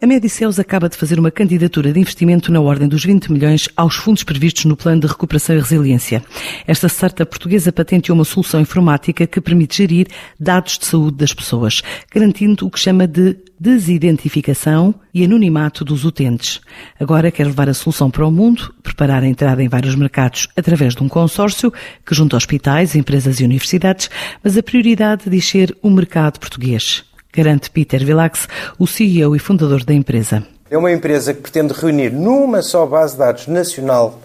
[0.00, 3.96] A Mediceus acaba de fazer uma candidatura de investimento na ordem dos 20 milhões aos
[3.96, 6.22] fundos previstos no Plano de Recuperação e Resiliência.
[6.66, 11.82] Esta startup portuguesa patenteou uma solução informática que permite gerir dados de saúde das pessoas,
[12.12, 16.60] garantindo o que chama de desidentificação e anonimato dos utentes.
[17.00, 20.94] Agora quer levar a solução para o mundo, preparar a entrada em vários mercados através
[20.94, 21.72] de um consórcio
[22.04, 24.10] que junta hospitais, empresas e universidades,
[24.44, 27.04] mas a prioridade diz ser o mercado português
[27.36, 30.42] garante Peter Vilax, o CEO e fundador da empresa.
[30.70, 34.18] É uma empresa que pretende reunir numa só base de dados nacional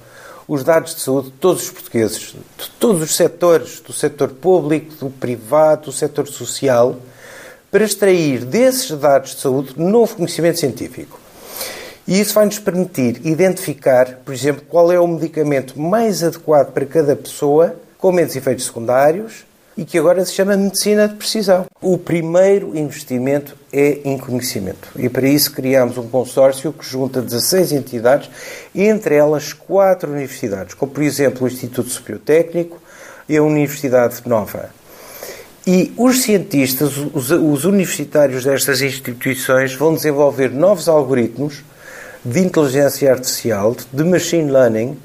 [0.48, 4.94] os dados de saúde de todos os portugueses, de todos os setores, do setor público,
[4.96, 6.98] do privado, do setor social,
[7.70, 11.20] para extrair desses dados de saúde novo conhecimento científico.
[12.08, 16.86] E isso vai nos permitir identificar, por exemplo, qual é o medicamento mais adequado para
[16.86, 19.46] cada pessoa, com menos efeitos secundários,
[19.82, 21.66] e que agora se chama medicina de precisão.
[21.82, 27.72] O primeiro investimento é em conhecimento e para isso criamos um consórcio que junta 16
[27.72, 28.30] entidades,
[28.76, 32.80] entre elas quatro universidades, como por exemplo o Instituto Superior Técnico
[33.28, 34.70] e a Universidade Nova.
[35.66, 41.64] E os cientistas, os, os universitários destas instituições vão desenvolver novos algoritmos
[42.24, 44.96] de inteligência artificial, de machine learning,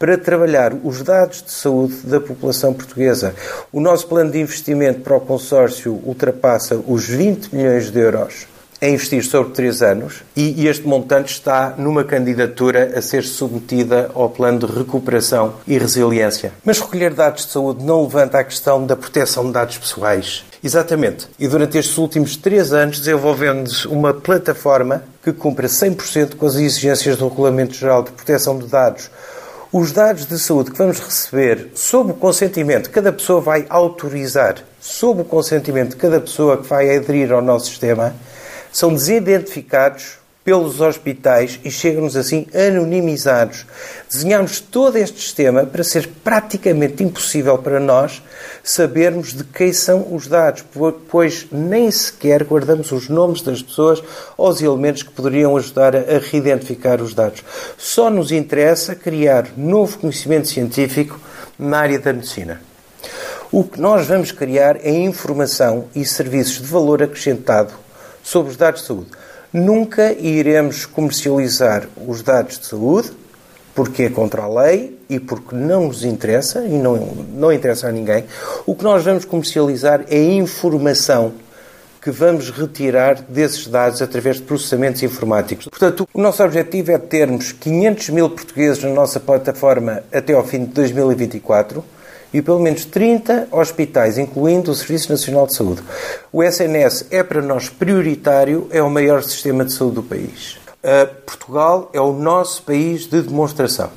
[0.00, 3.34] para trabalhar os dados de saúde da população portuguesa.
[3.70, 8.46] O nosso plano de investimento para o consórcio ultrapassa os 20 milhões de euros
[8.80, 14.30] a investir sobre três anos e este montante está numa candidatura a ser submetida ao
[14.30, 16.54] plano de recuperação e resiliência.
[16.64, 20.46] Mas recolher dados de saúde não levanta a questão da proteção de dados pessoais.
[20.64, 21.28] Exatamente.
[21.38, 27.18] E durante estes últimos três anos desenvolvemos uma plataforma que cumpra 100% com as exigências
[27.18, 29.10] do Regulamento Geral de Proteção de Dados
[29.72, 35.22] os dados de saúde que vamos receber sob o consentimento, cada pessoa vai autorizar, sob
[35.22, 38.14] o consentimento de cada pessoa que vai aderir ao nosso sistema,
[38.72, 43.66] são desidentificados pelos hospitais e chegam-nos assim anonimizados.
[44.10, 48.22] Desenhamos todo este sistema para ser praticamente impossível para nós
[48.64, 50.64] sabermos de quem são os dados,
[51.08, 54.02] pois nem sequer guardamos os nomes das pessoas
[54.36, 57.44] ou os elementos que poderiam ajudar a reidentificar os dados.
[57.76, 61.20] Só nos interessa criar novo conhecimento científico
[61.58, 62.60] na área da medicina.
[63.52, 67.74] O que nós vamos criar é informação e serviços de valor acrescentado
[68.22, 69.10] sobre os dados de saúde
[69.52, 73.10] Nunca iremos comercializar os dados de saúde,
[73.74, 76.96] porque é contra a lei e porque não nos interessa e não,
[77.34, 78.24] não interessa a ninguém.
[78.64, 81.32] O que nós vamos comercializar é informação
[82.00, 85.66] que vamos retirar desses dados através de processamentos informáticos.
[85.66, 90.64] Portanto, o nosso objetivo é termos 500 mil portugueses na nossa plataforma até ao fim
[90.64, 91.84] de 2024
[92.32, 95.82] e pelo menos 30 hospitais, incluindo o Serviço Nacional de Saúde.
[96.32, 100.58] O SNS é para nós prioritário, é o maior sistema de saúde do país.
[100.82, 103.90] Uh, Portugal é o nosso país de demonstração.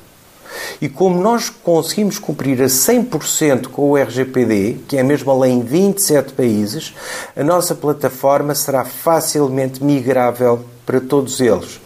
[0.80, 5.52] E como nós conseguimos cumprir a 100% com o RGPD, que é mesmo a lei
[5.52, 6.94] em 27 países,
[7.36, 11.80] a nossa plataforma será facilmente migrável para todos eles.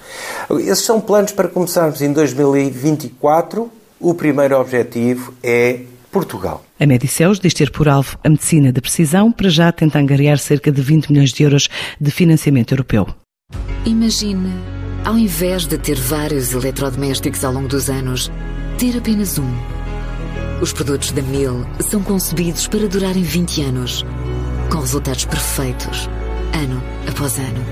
[0.50, 3.70] Esses são planos para começarmos em 2024.
[4.00, 6.64] O primeiro objetivo é Portugal.
[6.78, 10.72] A Mediceus diz ter por alvo a medicina de precisão, para já tenta angariar cerca
[10.72, 11.68] de 20 milhões de euros
[12.00, 13.06] de financiamento europeu.
[13.84, 14.52] Imagine,
[15.04, 18.30] ao invés de ter vários eletrodomésticos ao longo dos anos,
[18.78, 19.50] ter apenas um.
[20.60, 24.04] Os produtos da Miele são concebidos para durarem 20 anos,
[24.70, 26.08] com resultados perfeitos,
[26.52, 27.64] ano após ano.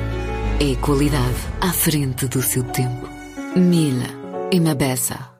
[0.61, 3.09] É qualidade à frente do seu tempo.
[3.57, 4.07] Miele
[4.51, 5.36] e Mabessa.